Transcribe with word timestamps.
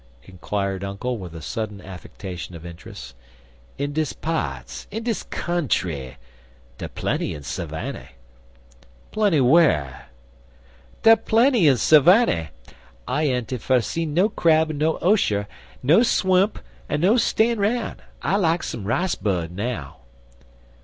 inquired 0.23 0.83
Uncle 0.83 1.19
with 1.19 1.35
a 1.35 1.43
sudden 1.43 1.79
affectation 1.79 2.55
of 2.55 2.65
interest. 2.65 3.13
"In 3.77 3.93
dis 3.93 4.13
pa'ts. 4.13 4.87
In 4.89 5.03
dis 5.03 5.21
country. 5.21 6.17
Da 6.79 6.87
plenty 6.87 7.35
in 7.35 7.43
Sawanny." 7.43 8.07
"Plenty 9.11 9.41
whar?" 9.41 10.07
"Da 11.03 11.13
plenty 11.17 11.67
in 11.67 11.77
Sawanny. 11.77 12.47
I 13.07 13.27
enty 13.27 13.59
fer 13.59 13.79
see 13.79 14.07
no 14.07 14.27
crab 14.27 14.71
an' 14.71 14.79
no 14.79 14.93
oscher; 15.03 15.45
en 15.87 16.03
swimp, 16.03 16.57
he 16.89 16.97
no 16.97 17.15
stay 17.17 17.53
'roun'. 17.53 17.97
I 18.23 18.37
lak 18.37 18.63
some 18.63 18.85
rice 18.85 19.13
bud 19.13 19.51
now." 19.51 19.97